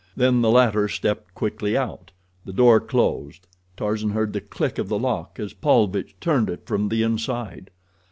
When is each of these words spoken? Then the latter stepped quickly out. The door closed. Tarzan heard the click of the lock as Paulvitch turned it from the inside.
Then 0.15 0.41
the 0.41 0.49
latter 0.49 0.87
stepped 0.87 1.35
quickly 1.35 1.77
out. 1.77 2.09
The 2.43 2.53
door 2.53 2.79
closed. 2.79 3.45
Tarzan 3.77 4.09
heard 4.09 4.33
the 4.33 4.41
click 4.41 4.79
of 4.79 4.89
the 4.89 4.97
lock 4.97 5.39
as 5.39 5.53
Paulvitch 5.53 6.15
turned 6.19 6.49
it 6.49 6.65
from 6.65 6.89
the 6.89 7.03
inside. 7.03 7.69